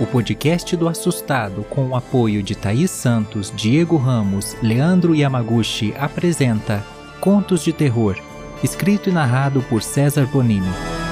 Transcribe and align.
o 0.00 0.06
podcast 0.06 0.76
do 0.76 0.88
Assustado, 0.88 1.64
com 1.64 1.88
o 1.88 1.96
apoio 1.96 2.42
de 2.42 2.54
Thaís 2.54 2.90
Santos, 2.90 3.52
Diego 3.54 3.96
Ramos, 3.96 4.56
Leandro 4.60 5.14
Yamaguchi, 5.14 5.94
apresenta 5.96 6.84
Contos 7.20 7.62
de 7.62 7.72
Terror, 7.72 8.16
escrito 8.62 9.08
e 9.08 9.12
narrado 9.12 9.62
por 9.62 9.82
César 9.82 10.26
Bonini. 10.26 11.03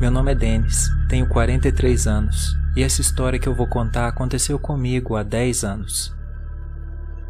Meu 0.00 0.12
nome 0.12 0.30
é 0.30 0.34
Denis, 0.36 0.88
tenho 1.08 1.26
43 1.26 2.06
anos 2.06 2.56
e 2.76 2.84
essa 2.84 3.00
história 3.00 3.36
que 3.36 3.48
eu 3.48 3.54
vou 3.54 3.66
contar 3.66 4.06
aconteceu 4.06 4.56
comigo 4.56 5.16
há 5.16 5.24
10 5.24 5.64
anos. 5.64 6.16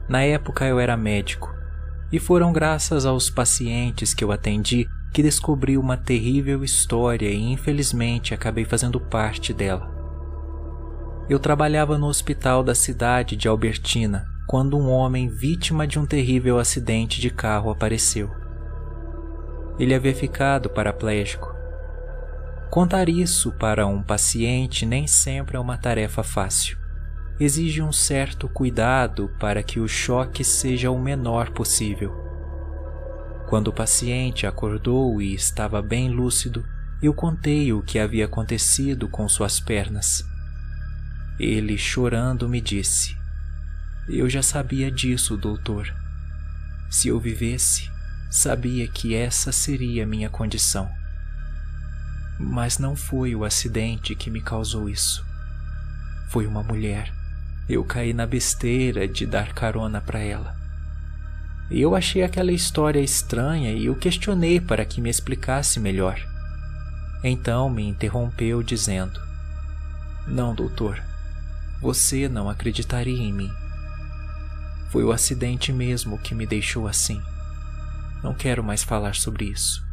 Na 0.07 0.23
época 0.23 0.67
eu 0.67 0.79
era 0.79 0.95
médico 0.95 1.51
e 2.13 2.19
foram 2.19 2.53
graças 2.53 3.07
aos 3.07 3.31
pacientes 3.31 4.13
que 4.13 4.23
eu 4.23 4.31
atendi 4.31 4.87
que 5.15 5.23
descobri 5.23 5.79
uma 5.79 5.97
terrível 5.97 6.63
história 6.63 7.31
e 7.31 7.41
infelizmente 7.41 8.35
acabei 8.35 8.67
fazendo 8.67 9.01
parte 9.01 9.55
dela. 9.55 9.91
Eu 11.27 11.39
trabalhava 11.39 11.97
no 11.97 12.07
hospital 12.07 12.63
da 12.63 12.75
cidade 12.75 13.35
de 13.35 13.49
Albertina 13.49 14.27
quando 14.47 14.77
um 14.77 14.91
homem 14.91 15.27
vítima 15.27 15.87
de 15.87 15.99
um 15.99 16.05
terrível 16.05 16.59
acidente 16.59 17.19
de 17.19 17.31
carro 17.31 17.71
apareceu. 17.71 18.31
Ele 19.79 19.95
havia 19.95 20.15
ficado 20.15 20.69
paraplégico 20.69 21.57
Contar 22.71 23.09
isso 23.09 23.51
para 23.53 23.87
um 23.87 24.03
paciente 24.03 24.85
nem 24.85 25.07
sempre 25.07 25.57
é 25.57 25.61
uma 25.61 25.79
tarefa 25.79 26.23
fácil. 26.23 26.77
Exige 27.41 27.81
um 27.81 27.93
certo 27.93 28.47
cuidado 28.47 29.31
para 29.39 29.63
que 29.63 29.81
o 29.81 29.89
choque 29.89 30.45
seja 30.45 30.91
o 30.91 30.99
menor 30.99 31.51
possível. 31.51 32.13
Quando 33.49 33.69
o 33.69 33.73
paciente 33.73 34.47
acordou 34.47 35.23
e 35.23 35.33
estava 35.33 35.81
bem 35.81 36.11
lúcido, 36.11 36.63
eu 37.01 37.15
contei 37.15 37.73
o 37.73 37.81
que 37.81 37.99
havia 37.99 38.27
acontecido 38.27 39.09
com 39.09 39.27
suas 39.29 39.59
pernas. 39.59 40.23
Ele, 41.41 41.79
chorando, 41.79 42.49
me 42.49 42.61
disse: 42.61 43.17
Eu 44.09 44.29
já 44.29 44.43
sabia 44.43 44.91
disso, 44.91 45.39
doutor. 45.39 45.95
Se 46.91 47.09
eu 47.09 47.19
vivesse, 47.19 47.91
sabia 48.31 48.87
que 48.87 49.15
essa 49.15 49.53
seria 49.53 50.07
minha 50.07 50.29
condição. 50.29 50.98
Mas 52.39 52.79
não 52.79 52.95
foi 52.95 53.35
o 53.35 53.45
acidente 53.45 54.15
que 54.15 54.31
me 54.31 54.41
causou 54.41 54.89
isso. 54.89 55.25
Foi 56.29 56.47
uma 56.47 56.63
mulher. 56.63 57.13
Eu 57.69 57.85
caí 57.85 58.13
na 58.13 58.27
besteira 58.27 59.09
de 59.09 59.27
dar 59.27 59.53
carona 59.53 60.01
para 60.01 60.21
ela. 60.21 60.57
Eu 61.71 61.95
achei 61.95 62.23
aquela 62.23 62.53
história 62.53 63.01
estranha 63.01 63.73
e 63.73 63.91
o 63.91 63.97
questionei 63.97 64.61
para 64.61 64.85
que 64.85 65.01
me 65.01 65.11
explicasse 65.11 65.79
melhor. 65.79 66.19
Então 67.23 67.69
me 67.69 67.83
interrompeu 67.83 68.63
dizendo: 68.63 69.21
Não, 70.27 70.55
doutor, 70.55 71.03
você 71.81 72.29
não 72.29 72.49
acreditaria 72.49 73.23
em 73.23 73.33
mim. 73.33 73.51
Foi 74.91 75.05
o 75.05 75.13
acidente 75.13 75.73
mesmo 75.73 76.19
que 76.19 76.35
me 76.35 76.47
deixou 76.47 76.89
assim. 76.89 77.21
Não 78.23 78.35
quero 78.35 78.65
mais 78.65 78.83
falar 78.83 79.15
sobre 79.15 79.45
isso. 79.47 79.88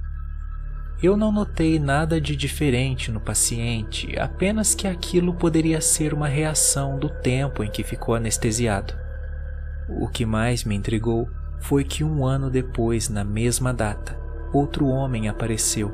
Eu 1.03 1.17
não 1.17 1.29
notei 1.29 1.77
nada 1.77 2.21
de 2.21 2.37
diferente 2.37 3.11
no 3.11 3.19
paciente, 3.19 4.17
apenas 4.17 4.73
que 4.73 4.87
aquilo 4.87 5.33
poderia 5.33 5.81
ser 5.81 6.13
uma 6.13 6.27
reação 6.27 6.97
do 6.97 7.09
tempo 7.09 7.63
em 7.63 7.69
que 7.69 7.83
ficou 7.83 8.15
anestesiado. 8.15 8.93
O 9.89 10.07
que 10.07 10.25
mais 10.25 10.63
me 10.63 10.73
intrigou 10.73 11.29
foi 11.59 11.83
que 11.83 12.01
um 12.03 12.25
ano 12.25 12.49
depois, 12.49 13.09
na 13.09 13.25
mesma 13.25 13.73
data, 13.73 14.17
outro 14.53 14.87
homem 14.87 15.27
apareceu. 15.27 15.91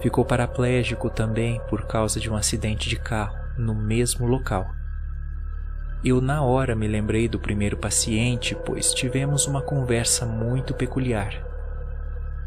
Ficou 0.00 0.24
paraplégico 0.24 1.08
também 1.08 1.60
por 1.70 1.86
causa 1.86 2.20
de 2.20 2.30
um 2.30 2.36
acidente 2.36 2.90
de 2.90 2.96
carro, 2.96 3.38
no 3.56 3.74
mesmo 3.74 4.26
local. 4.26 4.70
Eu, 6.04 6.20
na 6.20 6.42
hora, 6.42 6.76
me 6.76 6.86
lembrei 6.86 7.26
do 7.26 7.38
primeiro 7.38 7.78
paciente, 7.78 8.54
pois 8.66 8.92
tivemos 8.92 9.46
uma 9.46 9.62
conversa 9.62 10.26
muito 10.26 10.74
peculiar. 10.74 11.49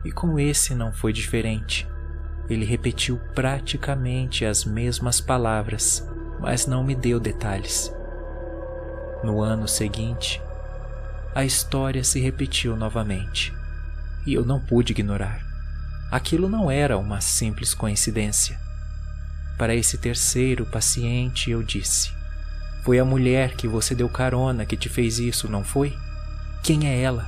E 0.03 0.12
com 0.12 0.40
esse 0.40 0.75
não 0.75 0.91
foi 0.91 1.14
diferente. 1.14 1.88
Ele 2.50 2.66
repetiu 2.66 3.19
praticamente 3.34 4.46
as 4.46 4.66
mesmas 4.66 5.22
palavras, 5.22 6.06
mas 6.40 6.68
não 6.68 6.84
me 6.84 6.94
deu 6.94 7.19
detalhes. 7.19 7.94
No 9.24 9.42
ano 9.42 9.68
seguinte, 9.68 10.42
a 11.34 11.46
história 11.46 12.03
se 12.03 12.19
repetiu 12.19 12.75
novamente, 12.75 13.53
e 14.25 14.34
eu 14.34 14.46
não 14.46 14.59
pude 14.59 14.92
ignorar. 14.92 15.42
Aquilo 16.12 16.50
não 16.50 16.69
era 16.69 16.97
uma 16.97 17.22
simples 17.22 17.74
coincidência. 17.74 18.59
Para 19.58 19.74
esse 19.74 19.97
terceiro 19.97 20.66
paciente, 20.66 21.50
eu 21.50 21.63
disse: 21.63 22.12
Foi 22.84 23.00
a 23.00 23.06
mulher 23.06 23.56
que 23.56 23.68
você 23.68 23.96
deu 23.96 24.09
carona 24.09 24.66
que 24.66 24.75
te 24.75 24.90
fez 24.90 25.18
isso, 25.18 25.50
não 25.50 25.63
foi? 25.63 25.97
Quem 26.62 26.88
é 26.88 27.02
ela? 27.02 27.28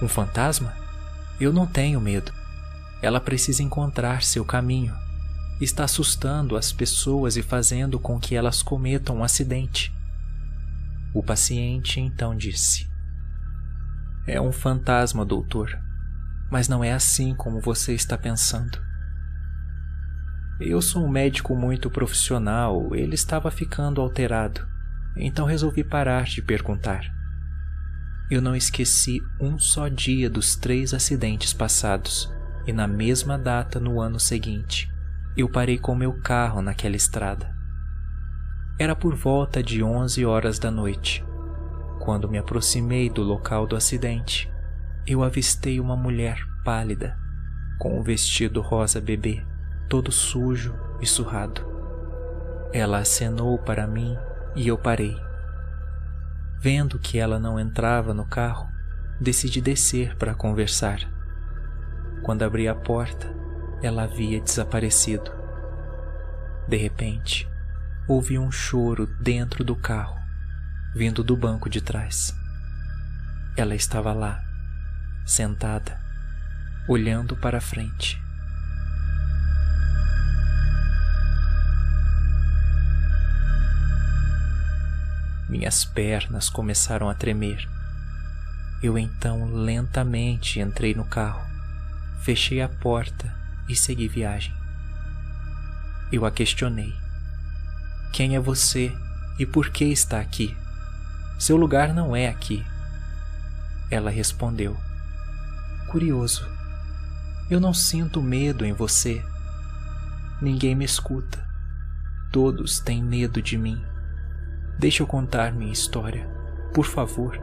Um 0.00 0.08
fantasma? 0.08 0.85
Eu 1.38 1.52
não 1.52 1.66
tenho 1.66 2.00
medo. 2.00 2.32
Ela 3.02 3.20
precisa 3.20 3.62
encontrar 3.62 4.22
seu 4.22 4.44
caminho. 4.44 4.94
Está 5.60 5.84
assustando 5.84 6.56
as 6.56 6.72
pessoas 6.72 7.36
e 7.36 7.42
fazendo 7.42 7.98
com 7.98 8.18
que 8.18 8.34
elas 8.34 8.62
cometam 8.62 9.18
um 9.18 9.24
acidente. 9.24 9.94
O 11.14 11.22
paciente 11.22 12.00
então 12.00 12.36
disse: 12.36 12.86
É 14.26 14.40
um 14.40 14.52
fantasma, 14.52 15.24
doutor, 15.24 15.78
mas 16.50 16.68
não 16.68 16.84
é 16.84 16.92
assim 16.92 17.34
como 17.34 17.60
você 17.60 17.94
está 17.94 18.16
pensando. 18.18 18.78
Eu 20.60 20.80
sou 20.80 21.04
um 21.04 21.08
médico 21.08 21.54
muito 21.54 21.90
profissional, 21.90 22.94
ele 22.94 23.14
estava 23.14 23.50
ficando 23.50 24.00
alterado, 24.00 24.66
então 25.16 25.46
resolvi 25.46 25.84
parar 25.84 26.24
de 26.24 26.40
perguntar. 26.40 27.15
Eu 28.28 28.42
não 28.42 28.56
esqueci 28.56 29.22
um 29.40 29.56
só 29.56 29.86
dia 29.86 30.28
dos 30.28 30.56
três 30.56 30.92
acidentes 30.92 31.52
passados, 31.52 32.28
e 32.66 32.72
na 32.72 32.88
mesma 32.88 33.38
data 33.38 33.78
no 33.78 34.00
ano 34.00 34.18
seguinte, 34.18 34.92
eu 35.36 35.48
parei 35.48 35.78
com 35.78 35.94
meu 35.94 36.12
carro 36.12 36.60
naquela 36.60 36.96
estrada. 36.96 37.54
Era 38.78 38.96
por 38.96 39.14
volta 39.14 39.62
de 39.62 39.82
11 39.82 40.26
horas 40.26 40.58
da 40.58 40.72
noite. 40.72 41.24
Quando 42.00 42.28
me 42.28 42.36
aproximei 42.36 43.08
do 43.08 43.22
local 43.22 43.66
do 43.66 43.76
acidente, 43.76 44.52
eu 45.06 45.22
avistei 45.22 45.78
uma 45.78 45.96
mulher 45.96 46.38
pálida, 46.64 47.16
com 47.78 47.98
um 47.98 48.02
vestido 48.02 48.60
rosa 48.60 49.00
bebê, 49.00 49.44
todo 49.88 50.10
sujo 50.10 50.74
e 51.00 51.06
surrado. 51.06 51.64
Ela 52.72 52.98
acenou 52.98 53.56
para 53.56 53.86
mim 53.86 54.16
e 54.56 54.66
eu 54.66 54.76
parei. 54.76 55.25
Vendo 56.68 56.98
que 56.98 57.16
ela 57.16 57.38
não 57.38 57.60
entrava 57.60 58.12
no 58.12 58.26
carro, 58.26 58.68
decidi 59.20 59.60
descer 59.60 60.16
para 60.16 60.34
conversar. 60.34 60.98
Quando 62.24 62.42
abri 62.42 62.66
a 62.66 62.74
porta, 62.74 63.32
ela 63.80 64.02
havia 64.02 64.40
desaparecido. 64.40 65.30
De 66.66 66.76
repente, 66.76 67.48
ouvi 68.08 68.36
um 68.36 68.50
choro 68.50 69.06
dentro 69.20 69.62
do 69.62 69.76
carro, 69.76 70.18
vindo 70.92 71.22
do 71.22 71.36
banco 71.36 71.70
de 71.70 71.80
trás. 71.80 72.34
Ela 73.56 73.76
estava 73.76 74.12
lá, 74.12 74.42
sentada, 75.24 76.00
olhando 76.88 77.36
para 77.36 77.60
frente. 77.60 78.20
Minhas 85.48 85.84
pernas 85.84 86.50
começaram 86.50 87.08
a 87.08 87.14
tremer. 87.14 87.68
Eu 88.82 88.98
então 88.98 89.44
lentamente 89.52 90.60
entrei 90.60 90.94
no 90.94 91.04
carro, 91.04 91.46
fechei 92.20 92.60
a 92.60 92.68
porta 92.68 93.32
e 93.68 93.76
segui 93.76 94.08
viagem. 94.08 94.52
Eu 96.10 96.26
a 96.26 96.30
questionei: 96.30 96.94
Quem 98.12 98.34
é 98.34 98.40
você 98.40 98.92
e 99.38 99.46
por 99.46 99.70
que 99.70 99.84
está 99.84 100.20
aqui? 100.20 100.56
Seu 101.38 101.56
lugar 101.56 101.94
não 101.94 102.14
é 102.14 102.28
aqui. 102.28 102.64
Ela 103.90 104.10
respondeu: 104.10 104.76
Curioso, 105.88 106.48
eu 107.48 107.60
não 107.60 107.72
sinto 107.72 108.20
medo 108.20 108.64
em 108.64 108.72
você. 108.72 109.24
Ninguém 110.42 110.74
me 110.74 110.84
escuta. 110.84 111.46
Todos 112.32 112.80
têm 112.80 113.02
medo 113.02 113.40
de 113.40 113.56
mim. 113.56 113.80
Deixa 114.78 115.02
eu 115.02 115.06
contar 115.06 115.52
minha 115.52 115.72
história, 115.72 116.28
por 116.74 116.84
favor. 116.84 117.40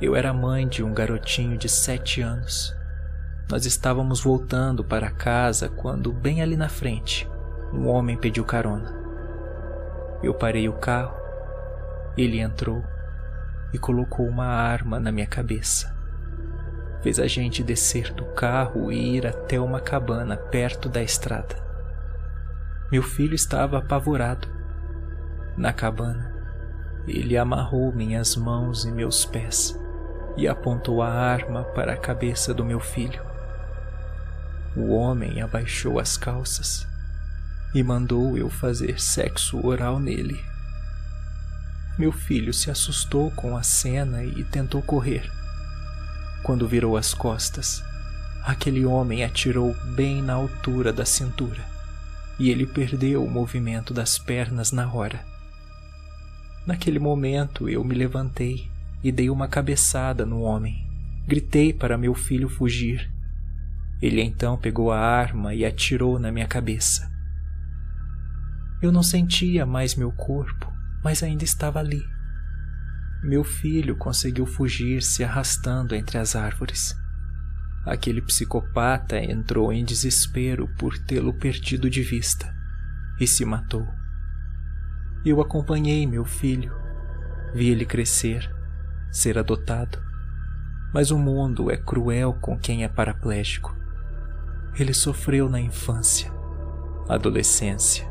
Eu 0.00 0.14
era 0.14 0.32
mãe 0.32 0.68
de 0.68 0.84
um 0.84 0.94
garotinho 0.94 1.58
de 1.58 1.68
sete 1.68 2.20
anos. 2.20 2.72
Nós 3.50 3.66
estávamos 3.66 4.20
voltando 4.20 4.84
para 4.84 5.10
casa 5.10 5.68
quando, 5.68 6.12
bem 6.12 6.40
ali 6.40 6.56
na 6.56 6.68
frente, 6.68 7.28
um 7.72 7.88
homem 7.88 8.16
pediu 8.16 8.44
carona. 8.44 8.96
Eu 10.22 10.34
parei 10.34 10.68
o 10.68 10.74
carro, 10.74 11.16
ele 12.16 12.38
entrou 12.38 12.84
e 13.72 13.78
colocou 13.78 14.24
uma 14.26 14.46
arma 14.46 15.00
na 15.00 15.10
minha 15.10 15.26
cabeça. 15.26 15.92
Fez 17.02 17.18
a 17.18 17.26
gente 17.26 17.62
descer 17.62 18.12
do 18.12 18.24
carro 18.24 18.92
e 18.92 19.16
ir 19.16 19.26
até 19.26 19.58
uma 19.58 19.80
cabana 19.80 20.36
perto 20.36 20.88
da 20.88 21.02
estrada. 21.02 21.56
Meu 22.90 23.02
filho 23.02 23.34
estava 23.34 23.78
apavorado. 23.78 24.57
Na 25.58 25.72
cabana, 25.72 26.32
ele 27.04 27.36
amarrou 27.36 27.92
minhas 27.92 28.36
mãos 28.36 28.84
e 28.84 28.92
meus 28.92 29.24
pés 29.24 29.76
e 30.36 30.46
apontou 30.46 31.02
a 31.02 31.08
arma 31.10 31.64
para 31.64 31.94
a 31.94 31.96
cabeça 31.96 32.54
do 32.54 32.64
meu 32.64 32.78
filho. 32.78 33.20
O 34.76 34.94
homem 34.94 35.42
abaixou 35.42 35.98
as 35.98 36.16
calças 36.16 36.86
e 37.74 37.82
mandou 37.82 38.38
eu 38.38 38.48
fazer 38.48 39.00
sexo 39.00 39.66
oral 39.66 39.98
nele. 39.98 40.40
Meu 41.98 42.12
filho 42.12 42.54
se 42.54 42.70
assustou 42.70 43.32
com 43.32 43.56
a 43.56 43.64
cena 43.64 44.22
e 44.22 44.44
tentou 44.44 44.80
correr. 44.80 45.28
Quando 46.44 46.68
virou 46.68 46.96
as 46.96 47.12
costas, 47.12 47.82
aquele 48.44 48.86
homem 48.86 49.24
atirou 49.24 49.74
bem 49.96 50.22
na 50.22 50.34
altura 50.34 50.92
da 50.92 51.04
cintura 51.04 51.64
e 52.38 52.48
ele 52.48 52.64
perdeu 52.64 53.24
o 53.24 53.28
movimento 53.28 53.92
das 53.92 54.20
pernas 54.20 54.70
na 54.70 54.88
hora. 54.88 55.36
Naquele 56.68 57.00
momento 57.00 57.68
eu 57.68 57.82
me 57.82 57.96
levantei 57.96 58.70
e 59.02 59.10
dei 59.10 59.28
uma 59.28 59.48
cabeçada 59.48 60.24
no 60.24 60.42
homem. 60.42 60.86
Gritei 61.26 61.72
para 61.72 61.98
meu 61.98 62.14
filho 62.14 62.48
fugir. 62.48 63.10
Ele 64.00 64.22
então 64.22 64.56
pegou 64.56 64.92
a 64.92 65.00
arma 65.00 65.52
e 65.52 65.64
atirou 65.64 66.16
na 66.18 66.30
minha 66.30 66.46
cabeça. 66.46 67.10
Eu 68.80 68.92
não 68.92 69.02
sentia 69.02 69.66
mais 69.66 69.96
meu 69.96 70.12
corpo 70.12 70.78
mas 71.02 71.22
ainda 71.22 71.44
estava 71.44 71.78
ali. 71.78 72.04
Meu 73.22 73.42
filho 73.42 73.96
conseguiu 73.96 74.46
fugir 74.46 75.02
se 75.02 75.24
arrastando 75.24 75.94
entre 75.94 76.18
as 76.18 76.36
árvores. 76.36 76.94
Aquele 77.84 78.20
psicopata 78.20 79.18
entrou 79.18 79.72
em 79.72 79.84
desespero 79.84 80.68
por 80.76 80.98
tê-lo 80.98 81.32
perdido 81.32 81.88
de 81.88 82.02
vista 82.02 82.54
e 83.18 83.26
se 83.26 83.44
matou. 83.44 83.97
Eu 85.24 85.40
acompanhei 85.40 86.06
meu 86.06 86.24
filho, 86.24 86.72
vi 87.52 87.70
ele 87.70 87.84
crescer, 87.84 88.48
ser 89.10 89.38
adotado. 89.38 89.98
Mas 90.92 91.10
o 91.10 91.18
mundo 91.18 91.70
é 91.70 91.76
cruel 91.76 92.34
com 92.34 92.58
quem 92.58 92.84
é 92.84 92.88
paraplégico. 92.88 93.76
Ele 94.78 94.94
sofreu 94.94 95.48
na 95.48 95.60
infância, 95.60 96.32
adolescência, 97.08 98.08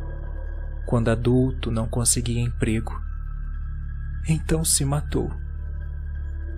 quando 0.85 1.09
adulto 1.09 1.71
não 1.71 1.87
conseguia 1.87 2.41
emprego. 2.41 3.01
Então 4.27 4.65
se 4.65 4.83
matou. 4.83 5.31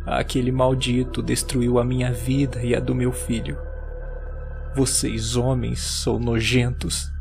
Aquele 0.06 0.52
maldito 0.52 1.22
destruiu 1.22 1.78
a 1.78 1.86
minha 1.86 2.12
vida 2.12 2.64
e 2.64 2.76
a 2.76 2.80
do 2.80 2.96
meu 2.96 3.12
filho. 3.12 3.58
Vocês, 4.76 5.36
homens, 5.36 5.80
são 5.80 6.20
nojentos, 6.20 7.12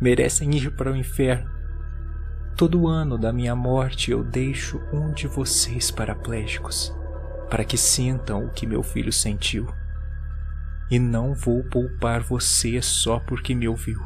merecem 0.00 0.54
ir 0.54 0.70
para 0.72 0.92
o 0.92 0.96
inferno. 0.96 1.53
Todo 2.56 2.86
ano 2.86 3.18
da 3.18 3.32
minha 3.32 3.56
morte 3.56 4.12
eu 4.12 4.22
deixo 4.22 4.80
um 4.92 5.12
de 5.12 5.26
vocês 5.26 5.90
paraplégicos, 5.90 6.94
para 7.50 7.64
que 7.64 7.76
sintam 7.76 8.44
o 8.44 8.50
que 8.50 8.64
meu 8.64 8.80
filho 8.80 9.12
sentiu. 9.12 9.68
E 10.88 11.00
não 11.00 11.34
vou 11.34 11.64
poupar 11.64 12.22
você 12.22 12.80
só 12.80 13.18
porque 13.18 13.56
me 13.56 13.66
ouviu. 13.66 14.00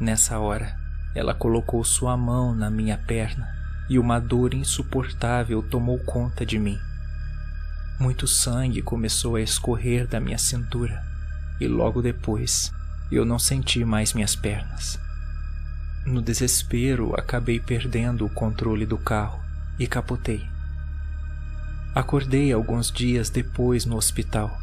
Nessa 0.00 0.38
hora, 0.38 0.74
ela 1.14 1.34
colocou 1.34 1.84
sua 1.84 2.16
mão 2.16 2.54
na 2.54 2.70
minha 2.70 2.96
perna 2.96 3.46
e 3.90 3.98
uma 3.98 4.18
dor 4.18 4.54
insuportável 4.54 5.62
tomou 5.62 5.98
conta 5.98 6.46
de 6.46 6.58
mim. 6.58 6.78
Muito 8.00 8.26
sangue 8.26 8.80
começou 8.80 9.36
a 9.36 9.42
escorrer 9.42 10.06
da 10.06 10.18
minha 10.18 10.38
cintura 10.38 11.04
e 11.60 11.68
logo 11.68 12.00
depois 12.00 12.72
eu 13.12 13.26
não 13.26 13.38
senti 13.38 13.84
mais 13.84 14.14
minhas 14.14 14.34
pernas. 14.34 14.98
No 16.06 16.22
desespero, 16.22 17.18
acabei 17.18 17.58
perdendo 17.58 18.24
o 18.24 18.30
controle 18.30 18.86
do 18.86 18.96
carro 18.96 19.40
e 19.76 19.88
capotei. 19.88 20.46
Acordei 21.92 22.52
alguns 22.52 22.92
dias 22.92 23.28
depois 23.28 23.84
no 23.84 23.96
hospital 23.96 24.56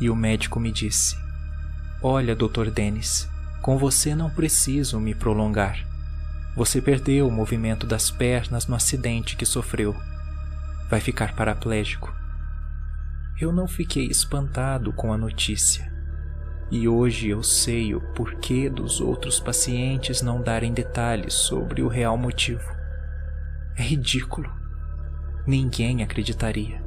e 0.00 0.08
o 0.08 0.16
médico 0.16 0.58
me 0.58 0.72
disse: 0.72 1.14
Olha, 2.02 2.34
Dr. 2.34 2.70
Dennis, 2.70 3.28
com 3.60 3.76
você 3.76 4.14
não 4.14 4.30
preciso 4.30 4.98
me 4.98 5.14
prolongar. 5.14 5.78
Você 6.56 6.80
perdeu 6.80 7.28
o 7.28 7.32
movimento 7.32 7.86
das 7.86 8.10
pernas 8.10 8.66
no 8.66 8.74
acidente 8.74 9.36
que 9.36 9.44
sofreu. 9.44 9.94
Vai 10.88 11.00
ficar 11.00 11.34
paraplégico. 11.34 12.10
Eu 13.38 13.52
não 13.52 13.68
fiquei 13.68 14.06
espantado 14.06 14.90
com 14.90 15.12
a 15.12 15.18
notícia. 15.18 15.97
E 16.70 16.88
hoje 16.88 17.28
eu 17.28 17.42
sei 17.42 17.94
o 17.94 18.00
porquê 18.00 18.68
dos 18.68 19.00
outros 19.00 19.40
pacientes 19.40 20.20
não 20.20 20.42
darem 20.42 20.72
detalhes 20.72 21.34
sobre 21.34 21.82
o 21.82 21.88
real 21.88 22.16
motivo. 22.16 22.70
É 23.76 23.82
ridículo. 23.82 24.50
Ninguém 25.46 26.02
acreditaria. 26.02 26.82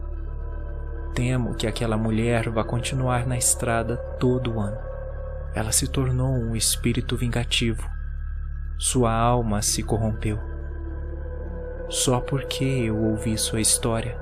Temo 1.15 1.55
que 1.55 1.67
aquela 1.67 1.97
mulher 1.97 2.49
vá 2.49 2.63
continuar 2.63 3.25
na 3.25 3.37
estrada 3.37 3.97
todo 4.19 4.59
ano. 4.59 4.77
Ela 5.53 5.71
se 5.71 5.87
tornou 5.87 6.31
um 6.31 6.55
espírito 6.55 7.17
vingativo 7.17 7.89
sua 8.81 9.13
alma 9.13 9.61
se 9.61 9.83
corrompeu. 9.83 10.39
Só 11.87 12.19
porque 12.19 12.63
eu 12.63 12.97
ouvi 12.97 13.37
sua 13.37 13.61
história, 13.61 14.19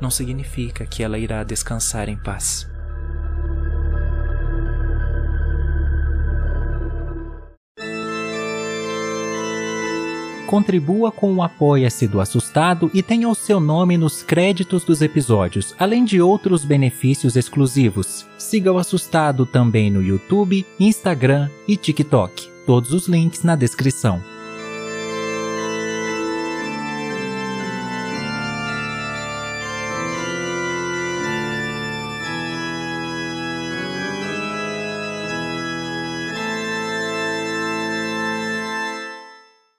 não 0.00 0.10
significa 0.10 0.86
que 0.86 1.02
ela 1.02 1.18
irá 1.18 1.44
descansar 1.44 2.08
em 2.08 2.16
paz. 2.16 2.66
Contribua 10.50 11.12
com 11.12 11.32
o 11.32 11.44
Apoia-se 11.44 12.08
do 12.08 12.20
Assustado 12.20 12.90
e 12.92 13.04
tenha 13.04 13.28
o 13.28 13.36
seu 13.36 13.60
nome 13.60 13.96
nos 13.96 14.20
créditos 14.20 14.82
dos 14.82 15.00
episódios, 15.00 15.76
além 15.78 16.04
de 16.04 16.20
outros 16.20 16.64
benefícios 16.64 17.36
exclusivos. 17.36 18.26
Siga 18.36 18.72
o 18.72 18.78
Assustado 18.78 19.46
também 19.46 19.92
no 19.92 20.02
YouTube, 20.02 20.66
Instagram 20.80 21.48
e 21.68 21.76
TikTok 21.76 22.50
todos 22.66 22.92
os 22.92 23.06
links 23.06 23.44
na 23.44 23.54
descrição. 23.54 24.20